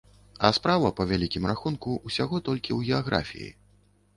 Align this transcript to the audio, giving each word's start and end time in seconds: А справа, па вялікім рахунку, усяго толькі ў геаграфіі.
А 0.47 0.49
справа, 0.57 0.89
па 0.99 1.03
вялікім 1.11 1.45
рахунку, 1.51 1.99
усяго 2.09 2.41
толькі 2.49 2.71
ў 2.77 2.89
геаграфіі. 2.89 3.53